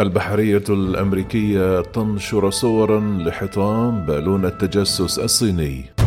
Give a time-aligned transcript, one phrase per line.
[0.00, 5.99] البحرية الأمريكية تنشر صورا لحطام بالون التجسس الصيني.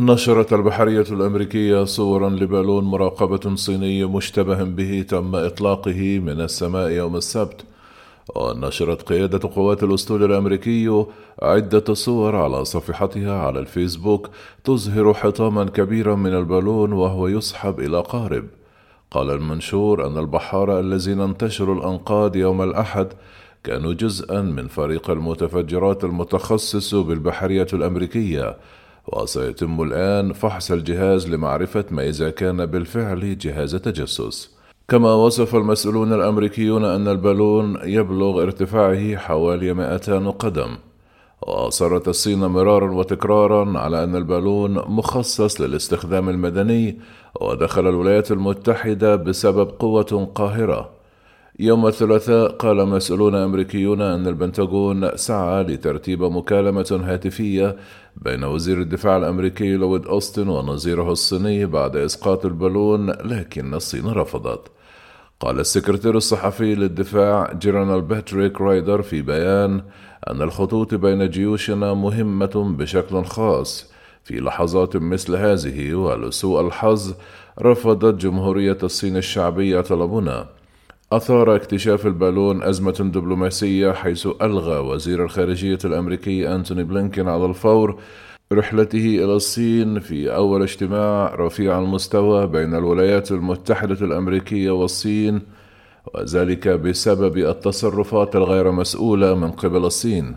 [0.00, 7.64] نشرت البحرية الأمريكية صورا لبالون مراقبة صيني مشتبه به تم إطلاقه من السماء يوم السبت.
[8.34, 11.04] ونشرت قيادة قوات الأسطول الأمريكي
[11.42, 14.30] عدة صور على صفحتها على الفيسبوك
[14.64, 18.44] تظهر حطاما كبيرا من البالون وهو يسحب إلى قارب.
[19.10, 23.08] قال المنشور أن البحارة الذين انتشروا الأنقاض يوم الأحد
[23.64, 28.56] كانوا جزءا من فريق المتفجرات المتخصص بالبحرية الأمريكية
[29.12, 34.56] وسيتم الآن فحص الجهاز لمعرفة ما إذا كان بالفعل جهاز تجسس.
[34.88, 40.76] كما وصف المسؤولون الأمريكيون أن البالون يبلغ ارتفاعه حوالي 200 قدم
[41.42, 46.98] وأصرت الصين مرارا وتكرارا على أن البالون مخصص للاستخدام المدني
[47.40, 50.95] ودخل الولايات المتحدة بسبب قوة قاهرة.
[51.60, 57.76] يوم الثلاثاء قال مسؤولون أمريكيون أن البنتاغون سعى لترتيب مكالمة هاتفية
[58.16, 64.70] بين وزير الدفاع الأمريكي لويد أوستن ونظيره الصيني بعد إسقاط البالون لكن الصين رفضت.
[65.40, 69.82] قال السكرتير الصحفي للدفاع جنرال باتريك رايدر في بيان
[70.30, 73.92] أن الخطوط بين جيوشنا مهمة بشكل خاص.
[74.24, 77.14] في لحظات مثل هذه ولسوء الحظ
[77.62, 80.55] رفضت جمهورية الصين الشعبية طلبنا.
[81.12, 88.00] أثار اكتشاف البالون أزمة دبلوماسية حيث ألغى وزير الخارجية الأمريكي أنتوني بلينكين على الفور
[88.52, 95.42] رحلته إلى الصين في أول اجتماع رفيع المستوى بين الولايات المتحدة الأمريكية والصين
[96.14, 100.36] وذلك بسبب التصرفات الغير مسؤولة من قبل الصين.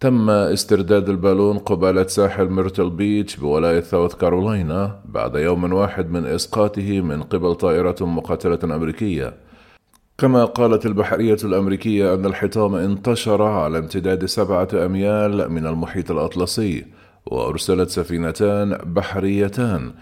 [0.00, 7.00] تم استرداد البالون قبالة ساحل ميرتل بيتش بولاية ساوث كارولاينا بعد يوم واحد من إسقاطه
[7.00, 9.47] من قبل طائرة مقاتلة أمريكية.
[10.20, 16.84] كما قالت البحرية الأمريكية أن الحطام انتشر على امتداد سبعة أميال من المحيط الأطلسي
[17.26, 19.92] وأرسلت سفينتان بحريتان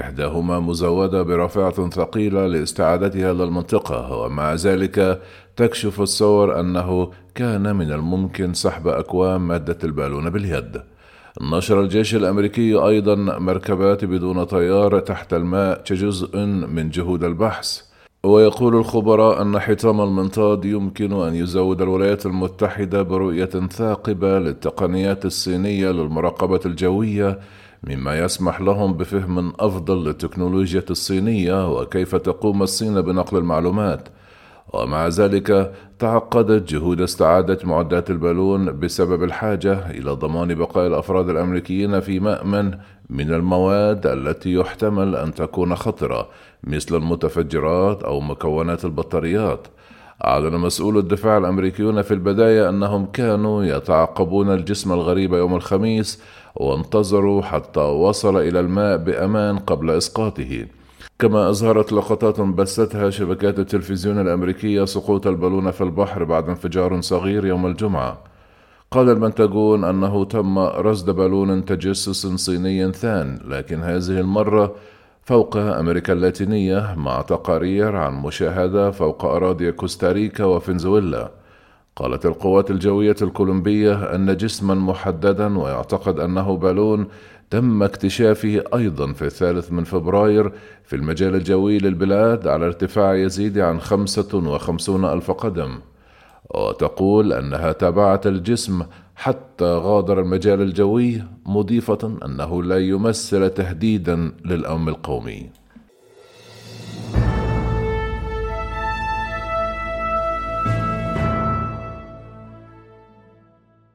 [0.00, 5.22] إحداهما مزودة برافعة ثقيلة لاستعادتها للمنطقة ومع ذلك
[5.56, 10.82] تكشف الصور أنه كان من الممكن سحب أكوام مادة البالون باليد.
[11.40, 17.93] نشر الجيش الأمريكي أيضا مركبات بدون طيار تحت الماء كجزء من جهود البحث.
[18.24, 26.60] ويقول الخبراء أن حطام المنطاد يمكن أن يزود الولايات المتحدة برؤية ثاقبة للتقنيات الصينية للمراقبة
[26.66, 27.38] الجوية
[27.84, 34.08] مما يسمح لهم بفهم أفضل للتكنولوجيا الصينية وكيف تقوم الصين بنقل المعلومات.
[34.74, 42.20] ومع ذلك تعقدت جهود استعادة معدات البالون بسبب الحاجة إلى ضمان بقاء الأفراد الأمريكيين في
[42.20, 42.78] مأمن
[43.10, 46.28] من المواد التي يحتمل أن تكون خطرة
[46.64, 49.66] مثل المتفجرات أو مكونات البطاريات.
[50.24, 56.22] أعلن مسؤول الدفاع الأمريكيون في البداية أنهم كانوا يتعقبون الجسم الغريب يوم الخميس
[56.56, 60.66] وانتظروا حتى وصل إلى الماء بأمان قبل إسقاطه.
[61.18, 67.66] كما أظهرت لقطات بثتها شبكات التلفزيون الأمريكية سقوط البالون في البحر بعد انفجار صغير يوم
[67.66, 68.22] الجمعة.
[68.90, 74.74] قال البنتاغون أنه تم رصد بالون تجسس صيني ثان لكن هذه المرة
[75.22, 81.30] فوق أمريكا اللاتينية مع تقارير عن مشاهدة فوق أراضي كوستاريكا وفنزويلا.
[81.96, 87.06] قالت القوات الجوية الكولومبية أن جسما محددا ويعتقد أنه بالون
[87.50, 90.52] تم اكتشافه أيضا في الثالث من فبراير
[90.84, 95.78] في المجال الجوي للبلاد على ارتفاع يزيد عن خمسة وخمسون ألف قدم.
[96.54, 98.82] وتقول أنها تابعت الجسم
[99.16, 105.50] حتى غادر المجال الجوي مضيفة أنه لا يمثل تهديدا للأمن القومي.